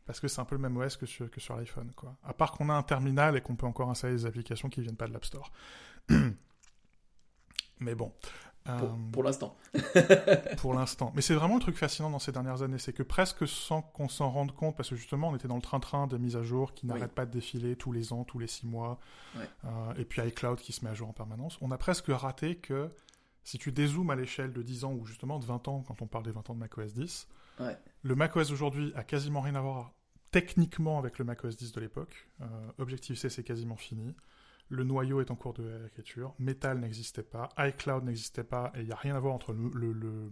[0.06, 1.92] Parce que c'est un peu le même OS que sur, que sur l'iPhone.
[1.94, 2.16] quoi.
[2.24, 4.96] À part qu'on a un terminal et qu'on peut encore installer des applications qui viennent
[4.96, 5.52] pas de l'App Store.
[7.80, 8.12] mais bon.
[8.64, 9.56] Pour, Euh, pour l'instant.
[10.58, 11.12] pour l'instant.
[11.16, 14.08] Mais c'est vraiment le truc fascinant dans ces dernières années, c'est que presque sans qu'on
[14.08, 16.72] s'en rende compte, parce que justement on était dans le train-train des mises à jour
[16.72, 16.92] qui Oui.
[16.92, 19.00] n'arrêtent pas de défiler tous les ans, tous les six mois,
[19.36, 19.48] Ouais.
[19.64, 22.54] euh, et puis iCloud qui se met à jour en permanence, on a presque raté
[22.56, 22.88] que
[23.44, 26.06] si tu dézoomes à l'échelle de 10 ans ou justement de 20 ans, quand on
[26.06, 27.28] parle des 20 ans de macOS 10,
[27.60, 27.76] Ouais.
[28.02, 29.92] le macOS aujourd'hui a quasiment rien à voir
[30.30, 32.28] techniquement avec le macOS 10 de l'époque.
[32.40, 32.46] Euh,
[32.78, 34.14] Objective-C c'est quasiment fini.
[34.68, 36.34] Le noyau est en cours de réécriture.
[36.38, 37.50] Metal n'existait pas.
[37.58, 38.72] iCloud n'existait pas.
[38.74, 40.30] Et il n'y a rien à voir entre le, le, le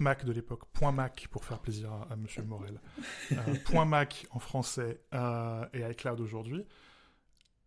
[0.00, 2.80] .mac de l'époque, .mac pour faire plaisir à, à Monsieur Morel,
[3.32, 6.64] euh, .mac en français euh, et iCloud aujourd'hui.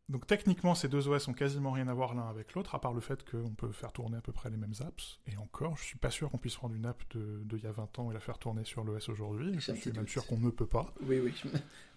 [0.10, 2.94] Donc techniquement, ces deux OS ont quasiment rien à voir l'un avec l'autre, à part
[2.94, 5.20] le fait qu'on peut faire tourner à peu près les mêmes apps.
[5.28, 7.68] Et encore, je suis pas sûr qu'on puisse prendre une app de, de il y
[7.68, 9.54] a 20 ans et la faire tourner sur l'OS aujourd'hui.
[9.60, 10.10] Je suis même doute.
[10.10, 10.92] sûr qu'on ne peut pas.
[11.04, 11.34] Oui, oui.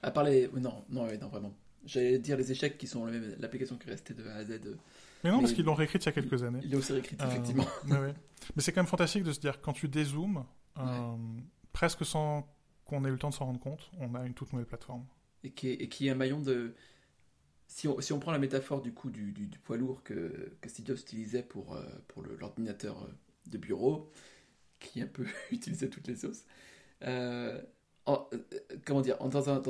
[0.03, 0.49] À part les.
[0.49, 1.55] Non, non, non, vraiment.
[1.87, 3.07] J'allais dire les échecs qui sont
[3.39, 4.51] l'application qui restait de A à Z.
[4.51, 4.77] euh,
[5.25, 6.61] Mais non, parce qu'ils l'ont réécrite il y a quelques années.
[6.63, 7.67] Il est aussi réécrit, Euh, effectivement.
[7.89, 8.15] ouais.
[8.55, 10.45] Mais c'est quand même fantastique de se dire, quand tu dézoomes,
[10.79, 11.17] euh,
[11.73, 12.47] presque sans
[12.85, 15.05] qu'on ait eu le temps de s'en rendre compte, on a une toute nouvelle plateforme.
[15.45, 16.75] Et qui, est, et qui est un maillon de.
[17.73, 20.69] Si on, prend la métaphore du coup du, poids lourd que, que
[21.01, 23.09] utilisait pour, euh, pour l'ordinateur euh,
[23.51, 24.11] de bureau,
[24.81, 26.45] qui un peu utilisait toutes les sauces,
[27.05, 27.61] euh,
[28.07, 28.29] en-
[28.87, 29.61] comment dire, dans, un,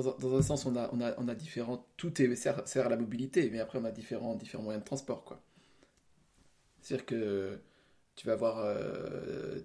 [0.42, 1.86] sens, on a, on a, on a différents.
[1.98, 5.42] Tout sert, à la mobilité, mais après, on a différents, différents moyens de transport, quoi.
[6.80, 7.58] C'est-à-dire que
[8.16, 8.64] tu vas avoir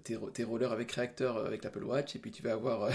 [0.04, 2.90] tes, ro- tes rollers avec réacteur avec l'Apple Watch, et puis tu vas avoir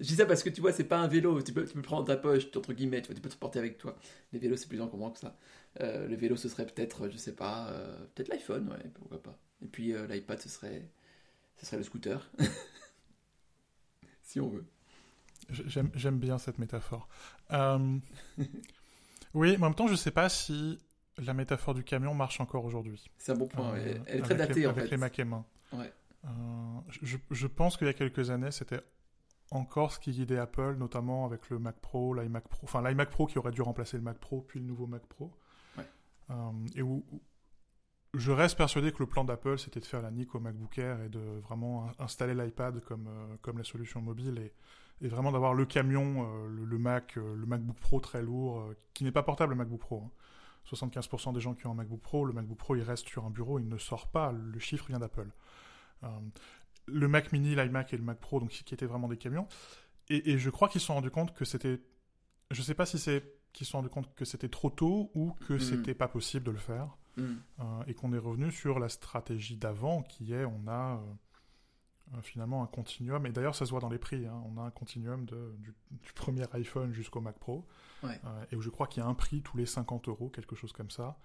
[0.00, 1.42] Je dis ça parce que tu vois, c'est pas un vélo.
[1.42, 3.02] Tu peux, tu peux le prendre dans ta poche, entre guillemets.
[3.02, 3.96] Tu, vois, tu peux te porter avec toi.
[4.32, 5.36] Les vélos, c'est plus encombrant que ça.
[5.80, 9.38] Euh, le vélo, ce serait peut-être, je sais pas, euh, peut-être l'iPhone, ouais, pourquoi pas.
[9.62, 10.88] Et puis euh, l'iPad, ce serait,
[11.56, 12.30] ce serait le scooter.
[14.22, 14.64] si on veut.
[15.50, 17.08] J'aime, bien cette métaphore.
[19.34, 20.78] Oui, mais en même temps, je sais pas si
[21.18, 23.02] la métaphore du camion marche encore aujourd'hui.
[23.18, 23.72] C'est un bon point.
[23.72, 24.00] Ouais.
[24.06, 24.90] Elle est très avec datée les, en avec fait.
[24.90, 25.42] les Mac M1.
[25.72, 25.92] Ouais.
[26.24, 26.28] Euh,
[27.02, 28.80] je, je pense qu'il y a quelques années, c'était
[29.54, 33.26] encore ce qui guidait Apple, notamment avec le Mac Pro, l'iMac Pro, enfin l'iMac Pro
[33.26, 35.30] qui aurait dû remplacer le Mac Pro, puis le nouveau Mac Pro.
[35.78, 35.84] Ouais.
[36.30, 37.20] Euh, et où, où
[38.14, 41.00] je reste persuadé que le plan d'Apple, c'était de faire la nique au MacBook Air
[41.02, 44.52] et de vraiment in- installer l'iPad comme, euh, comme la solution mobile et,
[45.04, 49.04] et vraiment d'avoir le camion, euh, le, le Mac, le MacBook Pro très lourd, qui
[49.04, 50.02] n'est pas portable le MacBook Pro.
[50.06, 50.10] hein.
[50.70, 53.30] 75% des gens qui ont un MacBook Pro, le MacBook Pro il reste sur un
[53.30, 55.28] bureau, il ne sort pas, le chiffre vient d'Apple.
[56.86, 59.46] Le Mac Mini, l'iMac et le Mac Pro, donc qui étaient vraiment des camions.
[60.08, 61.80] Et, et je crois qu'ils se sont rendus compte que c'était,
[62.50, 65.32] je sais pas si c'est qu'ils se sont rendus compte que c'était trop tôt ou
[65.46, 65.60] que Mhm.
[65.60, 67.34] c'était pas possible de le faire, Hmm.
[67.60, 72.22] euh, et qu'on est revenu sur la stratégie d'avant, qui est on a euh, euh,
[72.22, 74.70] finalement un continuum, et d'ailleurs ça se voit dans les prix, hein, on a un
[74.70, 77.66] continuum de, du, du premier iPhone jusqu'au Mac Pro,
[78.02, 78.18] Ouais.
[78.24, 80.56] euh, et où je crois qu'il y a un prix tous les 50 euros, quelque
[80.56, 81.18] chose comme ça,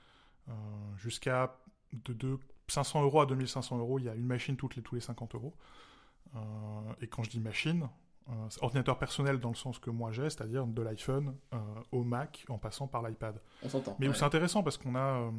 [0.97, 1.57] jusqu'à
[1.93, 4.95] de, de 500 euros à 2500 euros, il y a une machine toutes les, tous
[4.95, 5.53] les 50 euros.
[6.35, 6.39] Euh,
[7.01, 7.87] et quand je dis machine,
[8.29, 11.57] euh, c'est ordinateur personnel dans le sens que moi j'ai, c'est-à-dire de l'iPhone euh,
[11.91, 13.39] au Mac en passant par l'iPad.
[13.63, 13.95] On s'entend.
[13.99, 14.13] Mais ouais.
[14.13, 15.31] c'est intéressant parce qu'on a, euh,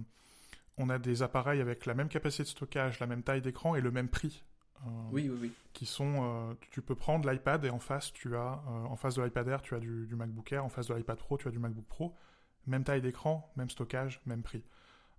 [0.78, 3.80] on a des appareils avec la même capacité de stockage, la même taille d'écran et
[3.80, 4.44] le même prix.
[5.10, 5.52] Oui, oui, oui.
[5.72, 9.48] Qui sont, tu peux prendre l'iPad et en face tu as, en face de l'iPad
[9.48, 11.58] Air tu as du, du MacBook Air, en face de l'iPad Pro tu as du
[11.58, 12.14] MacBook Pro,
[12.68, 14.62] même taille d'écran, même stockage, même prix.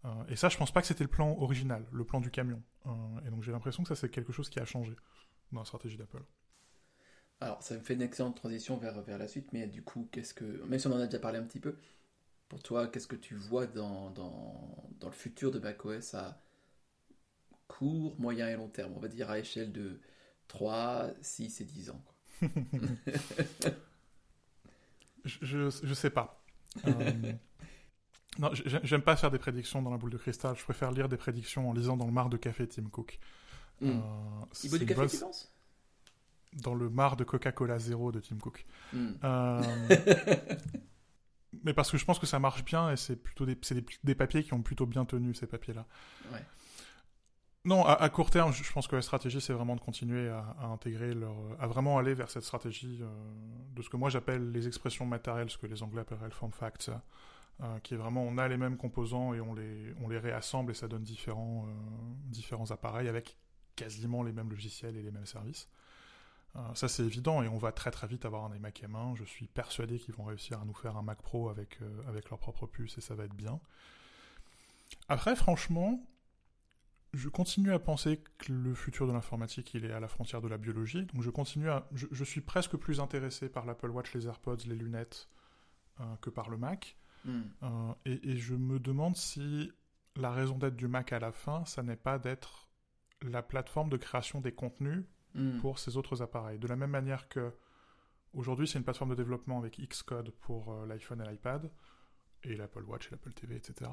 [0.06, 2.62] Euh, et ça, je pense pas que c'était le plan original, le plan du camion.
[2.86, 2.92] Euh,
[3.26, 4.96] et donc j'ai l'impression que ça c'est quelque chose qui a changé
[5.52, 6.24] dans la stratégie d'Apple.
[7.42, 10.34] Alors, ça me fait une excellente transition vers, vers la suite, mais du coup, qu'est-ce
[10.34, 10.64] que.
[10.66, 11.78] Même si on en a déjà parlé un petit peu,
[12.50, 16.42] pour toi, qu'est-ce que tu vois dans, dans, dans le futur de macOS à
[17.68, 18.94] court, moyen et long terme?
[18.96, 20.02] On va dire à échelle de
[20.48, 22.04] 3, 6 et 10 ans.
[22.06, 22.50] quoi.
[25.26, 26.44] Je, je, je sais pas.
[26.88, 27.34] Euh,
[28.40, 30.56] non, j'ai- j'aime pas faire des prédictions dans la boule de cristal.
[30.58, 33.20] Je préfère lire des prédictions en lisant dans le mar de café Tim Cook.
[33.82, 33.90] Hmm.
[33.90, 35.52] Euh, Il boit c'est du café, tu penses?
[36.64, 38.66] Dans le mar de Coca-Cola zéro de Tim Cook.
[38.94, 39.12] Hmm.
[39.24, 39.62] Euh,
[41.64, 43.86] mais parce que je pense que ça marche bien et c'est plutôt des, c'est des,
[44.04, 45.86] des papiers qui ont plutôt bien tenu ces papiers-là.
[46.32, 46.44] Ouais.
[47.66, 50.56] Non, à, à court terme, je pense que la stratégie, c'est vraiment de continuer à,
[50.62, 53.08] à intégrer leur, à vraiment aller vers cette stratégie euh,
[53.76, 56.54] de ce que moi j'appelle les expressions matérielles, ce que les Anglais appelleraient le form
[56.54, 57.00] factor,
[57.62, 60.88] euh, qui est vraiment on a les mêmes composants et on les, réassemble et ça
[60.88, 61.72] donne différents, euh,
[62.28, 63.38] différents appareils avec
[63.76, 65.68] quasiment les mêmes logiciels et les mêmes services.
[66.56, 69.18] Euh, ça c'est évident et on va très très vite avoir un iMac M1.
[69.18, 72.40] Je suis persuadé qu'ils vont réussir à nous faire un Mac Pro avec, avec leur
[72.40, 73.60] propre puce et ça va être bien.
[75.10, 76.02] Après, franchement,
[77.14, 80.48] je continue à penser que le futur de l'informatique, il est à la frontière de
[80.48, 81.06] la biologie.
[81.14, 85.28] Donc je continue je, suis presque plus intéressé par l'Apple Watch, les AirPods, les lunettes
[86.22, 86.96] que par le Mac.
[87.26, 87.42] Hmm.
[87.64, 89.72] Euh, et, et je me demande si
[90.16, 92.68] la raison d'être du Mac à la fin, ça n'est pas d'être
[93.22, 95.04] la plateforme de création des contenus
[95.36, 95.60] Hmm.
[95.60, 96.58] pour ces autres appareils.
[96.58, 97.54] De la même manière que
[98.34, 101.70] aujourd'hui, c'est une plateforme de développement avec Xcode pour euh, l'iPhone et l'iPad,
[102.44, 103.92] et l'Apple Watch et l'Apple TV, etc.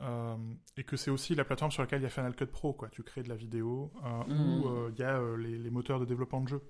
[0.00, 0.36] Euh,
[0.76, 2.90] et que c'est aussi la plateforme sur laquelle il y a Final Cut Pro, quoi.
[2.90, 4.62] Tu crées de la vidéo, Mhm.
[4.62, 6.62] où il y a les, les moteurs de développement de jeux.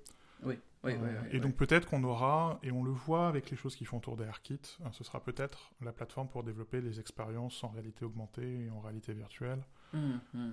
[0.43, 0.93] Oui, oui, oui.
[0.93, 3.85] Euh, oui, et donc peut-être qu'on aura, et on le voit avec les choses qui
[3.85, 8.05] font autour d'AirKit, euh, ce sera peut-être la plateforme pour développer les expériences en réalité
[8.05, 9.63] augmentée et en réalité virtuelle.
[9.93, 9.99] Hmm,
[10.33, 10.53] hmm.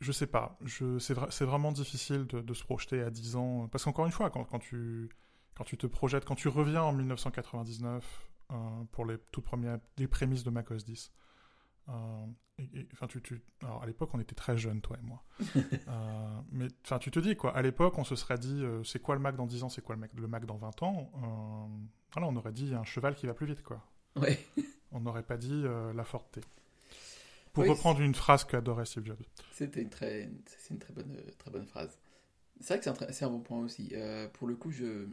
[0.00, 0.58] je sais pas.
[0.66, 3.68] C'est, vra- c'est vraiment difficile de, de se projeter à 10 ans.
[3.68, 5.08] Parce qu'encore une fois, quand, quand, tu,
[5.54, 8.54] quand tu te projettes, quand tu reviens en 1999 euh,
[8.92, 11.14] pour les toutes premières les prémices de macOS 10, euh, et- et-
[11.88, 15.22] enfin, tu, tu, alors à l'époque, on était très jeunes, toi et moi.
[15.88, 19.00] Euh, mais enfin, tu te dis quoi À l'époque, on se serait dit, euh, c'est
[19.00, 21.10] quoi le Mac dans 10 ans C'est quoi le Mac, le Mac dans 20 ans
[21.16, 23.84] Euh, Voilà, on aurait dit un cheval qui va plus vite, quoi.
[24.16, 24.38] Ouais.
[24.92, 26.38] On n'aurait pas dit euh, la Forte.
[27.52, 29.22] Pour Oui, reprendre une phrase qu'adorait Steve Jobs.
[29.52, 31.98] C'était une très, c'est une très bonne, très bonne phrase.
[32.60, 33.90] C'est vrai que c'est un, très- un bon point aussi.
[33.94, 35.06] Euh, pour le coup, je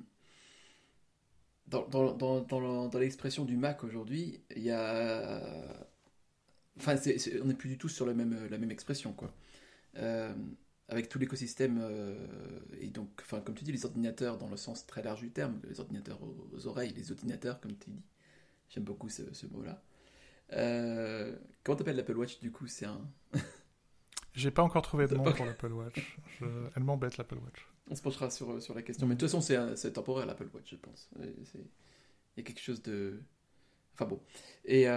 [1.68, 5.42] dans, dans, dans, dans l'expression du Mac aujourd'hui, il y a,
[6.78, 6.96] enfin,
[7.42, 9.34] on n'est plus du tout sur la même, la même expression, quoi.
[9.98, 10.34] Euh,
[10.90, 12.16] avec tout l'écosystème euh,
[12.80, 15.60] et donc, enfin, comme tu dis, les ordinateurs dans le sens très large du terme,
[15.70, 18.04] les ordinateurs aux, aux oreilles, les ordinateurs, comme tu dis.
[18.70, 19.84] J'aime beaucoup ce, ce mot-là.
[20.54, 23.02] Euh, comment t'appelles l'Apple Watch du coup C'est un
[24.34, 26.18] J'ai pas encore trouvé de nom pour l'Apple Watch.
[26.40, 27.68] Je- Elle m'embête l'Apple Watch.
[27.90, 29.08] on se penchera sur, sur la question.
[29.08, 29.42] Mais de toute façon,
[29.76, 31.10] c'est temporaire l'Apple Watch, je pense.
[31.20, 31.28] Il
[32.38, 33.22] y a quelque chose de.
[33.94, 34.22] Enfin bon.
[34.66, 34.88] Et.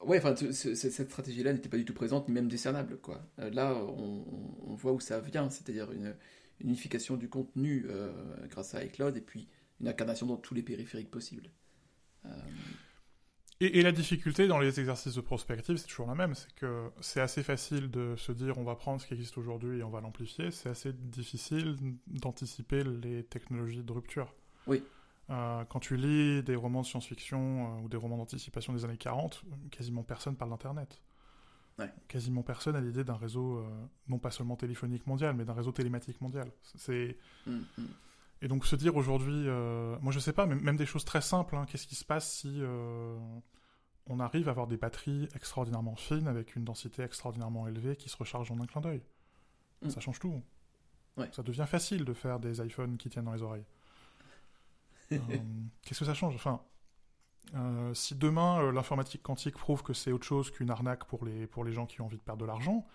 [0.00, 3.26] Ouais, enfin, cette stratégie-là n'était pas du tout présente, ni même discernable, quoi.
[3.38, 6.14] là, on, voit où ça vient, c'est-à-dire une,
[6.60, 7.86] unification du contenu
[8.50, 9.48] grâce à iCloud, et puis
[9.80, 11.50] une incarnation dans tous les périphériques possibles.
[13.60, 17.22] Et, la difficulté dans les exercices de prospective, c'est toujours la même, c'est que c'est
[17.22, 20.02] assez facile de se dire on va prendre ce qui existe aujourd'hui et on va
[20.02, 21.74] l'amplifier, c'est assez difficile
[22.06, 24.34] d'anticiper les technologies de rupture.
[24.66, 24.82] Oui.
[25.28, 28.96] Euh, quand tu lis des romans de science-fiction euh, ou des romans d'anticipation des années
[28.96, 31.00] 40, quasiment personne parle d'Internet.
[31.78, 31.92] Ouais.
[32.08, 35.72] Quasiment personne a l'idée d'un réseau, euh, non pas seulement téléphonique mondial, mais d'un réseau
[35.72, 36.50] télématique mondial.
[36.76, 37.18] C'est...
[37.46, 37.86] Mm, mm.
[38.42, 39.46] Et donc se dire aujourd'hui,
[40.02, 42.30] moi je sais pas, mais même des choses très simples, hein, qu'est-ce qui se passe
[42.30, 42.60] si
[44.06, 48.16] on arrive à avoir des batteries extraordinairement fines avec une densité extraordinairement élevée qui se
[48.18, 49.00] rechargent en un clin d'œil
[49.80, 49.88] mm.
[49.88, 50.42] Ça change tout.
[51.32, 53.64] Ça devient facile de faire des iPhones qui tiennent dans les oreilles.
[55.12, 55.18] Euh,
[55.82, 56.34] qu'est-ce que ça change?
[56.34, 56.60] Enfin,
[57.94, 61.72] si demain l'informatique quantique prouve que c'est autre chose qu'une arnaque pour les, pour les
[61.72, 62.86] gens qui ont envie de perdre de l'argent,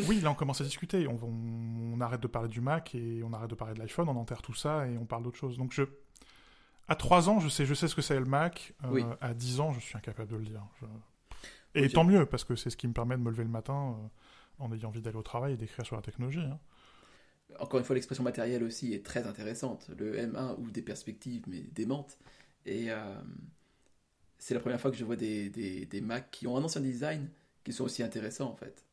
[0.00, 1.06] oui, là on commence à discuter.
[1.06, 4.42] On, arrête de parler du Mac et on arrête de parler de l'iPhone, on enterre
[4.42, 5.56] tout ça et on parle d'autre chose.
[5.56, 5.84] Donc je,
[6.88, 8.74] à 3 ans, je sais, je sais ce que c'est le Mac.
[8.84, 10.62] Euh, à 10 ans, je suis incapable de le dire.
[11.74, 13.96] Et tant mieux, parce que c'est ce qui me permet de me lever le matin
[13.98, 16.40] euh, en ayant envie d'aller au travail et d'écrire sur la technologie.
[16.40, 16.58] Hein.
[17.58, 19.90] Encore une fois, l'expression matérielle aussi est très intéressante.
[19.96, 22.18] Le M1 ouvre des perspectives, mais démentes.
[22.66, 23.14] Et euh,
[24.38, 26.80] c'est la première fois que je vois des, des, des Macs qui ont un ancien
[26.80, 27.28] design
[27.64, 28.84] qui sont aussi intéressants en fait.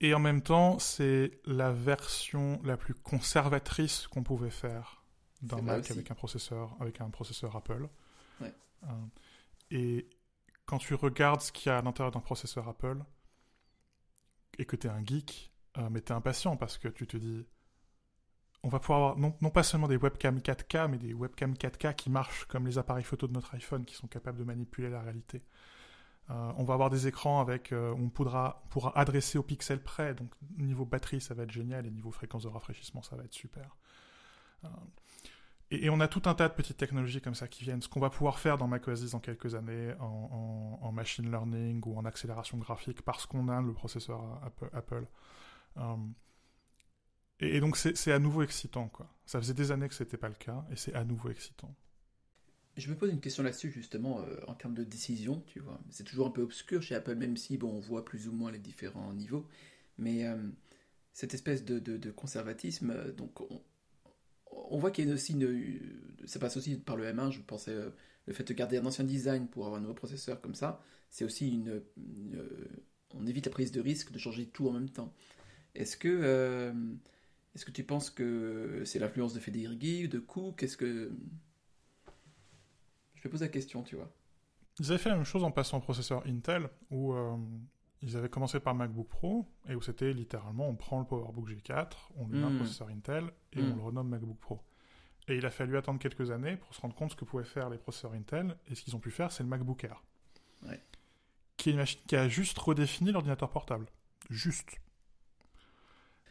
[0.00, 5.02] Et en même temps, c'est la version la plus conservatrice qu'on pouvait faire
[5.42, 7.88] d'un Mac avec un processeur, avec un processeur Apple.
[8.84, 8.86] Euh,
[9.72, 10.08] et
[10.66, 12.98] quand tu regardes ce qu'il y a à l'intérieur d'un processeur Apple,
[14.58, 17.16] et que tu es un geek, euh, mais tu es impatient parce que tu te
[17.16, 17.46] dis,
[18.62, 22.10] on va pouvoir avoir non, pas seulement des webcams 4K, mais des webcams 4K qui
[22.10, 25.42] marchent comme les appareils photo de notre iPhone, qui sont capables de manipuler la réalité.
[26.30, 30.14] Euh, on va avoir des écrans avec, euh, on pourra, pourra adresser au pixel près.
[30.14, 33.32] Donc niveau batterie, ça va être génial et niveau fréquence de rafraîchissement, ça va être
[33.32, 33.76] super.
[34.64, 34.68] Euh,
[35.70, 37.80] et, on a tout un tas de petites technologies comme ça qui viennent.
[37.80, 41.96] Ce qu'on va pouvoir faire dans macOS 10 dans quelques années en, machine learning ou
[41.96, 44.20] en accélération graphique parce qu'on a le processeur
[44.72, 45.06] Apple.
[47.40, 48.88] Et, donc c'est à nouveau excitant.
[48.88, 49.12] Quoi.
[49.26, 51.74] Ça faisait des années que c'était pas le cas et c'est à nouveau excitant.
[52.78, 55.80] Je me pose une question là-dessus, justement, euh, en termes de décision, tu vois.
[55.90, 58.52] C'est toujours un peu obscur chez Apple, même si, bon, on voit plus ou moins
[58.52, 59.48] les différents niveaux.
[59.98, 60.36] Mais euh,
[61.12, 63.40] cette espèce de, conservatisme, euh, donc,
[64.52, 65.80] on, voit qu'il y a aussi une,
[66.24, 67.74] Ça passe aussi par le M1, je pensais,
[68.26, 71.24] le fait de garder un ancien design pour avoir un nouveau processeur comme ça, c'est
[71.24, 71.82] aussi une,
[73.14, 75.12] On évite la prise de risque de changer tout en même temps.
[75.74, 76.72] Est-ce que...
[77.58, 80.62] Est-ce que tu penses que c'est l'influence de Federici, de Cook?
[80.62, 81.10] Est-ce que
[83.16, 84.08] je vais poser la question, tu vois.
[84.78, 87.36] Ils avaient fait la même chose en passant au processeur Intel, où euh,
[88.00, 91.94] ils avaient commencé par MacBook Pro, et où c'était littéralement, on prend le PowerBook G4,
[92.14, 92.58] on lui met un hmm.
[92.58, 93.76] processeur Intel, et on hmm.
[93.76, 94.60] le renomme MacBook Pro.
[95.26, 97.70] Et il a fallu attendre quelques années pour se rendre compte ce que pouvaient faire
[97.70, 100.04] les processeurs Intel, et ce qu'ils ont pu faire, c'est le MacBook Air.
[101.56, 103.86] Qui est une machine qui a juste redéfini l'ordinateur portable.
[104.30, 104.78] Juste.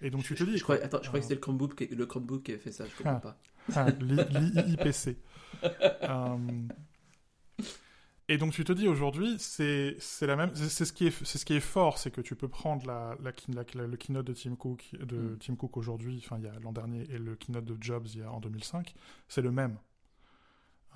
[0.02, 0.58] Et donc tu te dis.
[0.58, 2.86] Je, crois, attends, je crois que c'était le Chromebook, le Chromebook qui avait fait ça,
[2.86, 3.20] je comprends ah.
[3.20, 3.38] pas.
[3.76, 5.18] Ah, L'IPC.
[6.04, 6.38] Euh,
[8.28, 11.46] et donc tu te dis aujourd'hui, c'est la même, c'est ce qui est, c'est ce
[11.46, 13.32] qui est fort, c'est que tu peux prendre la, la,
[13.88, 15.38] le keynote de Tim Cook, de mm.
[15.40, 18.20] Tim Cook aujourd'hui, enfin il y a l'an dernier, et le keynote de Jobs il
[18.20, 18.94] y a en 2005,
[19.30, 19.78] c'est le même.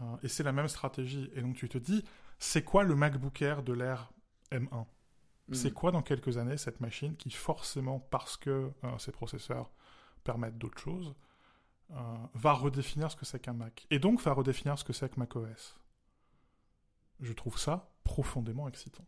[0.01, 1.31] Euh, et c'est la même stratégie.
[1.33, 2.03] Et donc tu te dis,
[2.37, 4.11] c'est quoi le MacBook Air de l'ère
[4.51, 4.85] M1
[5.51, 5.55] mm.
[5.55, 9.71] C'est quoi dans quelques années cette machine qui forcément, parce que euh, ses processeurs
[10.23, 11.15] permettent d'autres choses,
[11.91, 11.95] euh,
[12.33, 13.85] va redéfinir ce que c'est qu'un Mac.
[13.89, 15.77] Et donc va redéfinir ce que c'est que macOS.
[17.19, 19.05] Je trouve ça profondément excitant.